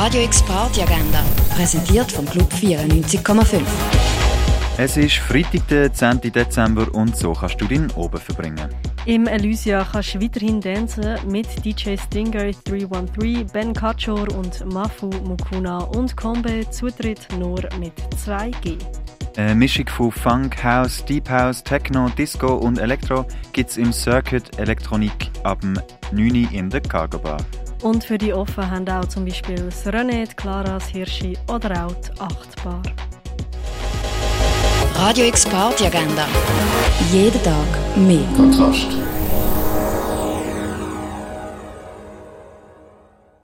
[0.00, 1.24] Radio X Party Agenda,
[1.56, 3.62] präsentiert vom Club 94,5.
[4.76, 6.20] Es ist Freitag, der 10.
[6.20, 8.68] Dezember und so kannst du den oben verbringen.
[9.06, 15.78] Im Elysia kannst du weiterhin tanzen mit DJ Stinger 313, Ben Kachor und Mafu Mukuna
[15.78, 17.92] und Kombe Zutritt nur mit
[18.24, 18.78] 2G.
[19.36, 24.60] Eine Mischung von Funk, House, Deep House, Techno, Disco und Elektro gibt es im Circuit
[24.60, 25.58] Elektronik ab
[26.12, 27.38] 9 Uhr in der Cargo Bar.
[27.82, 31.86] Und für die Offen haben auch zum Beispiel das René, die Clara, das Hirschi oder
[31.86, 32.82] auch die Achtbar.
[34.96, 36.26] Radio X Party Agenda.
[37.12, 38.26] Jeden Tag mehr.
[38.36, 38.88] Kontrast.